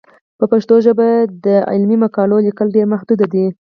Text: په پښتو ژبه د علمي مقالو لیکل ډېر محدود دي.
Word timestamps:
په 0.39 0.45
پښتو 0.51 0.75
ژبه 0.85 1.07
د 1.45 1.47
علمي 1.71 1.97
مقالو 2.05 2.37
لیکل 2.47 2.67
ډېر 2.75 2.85
محدود 2.93 3.19
دي. 3.33 3.45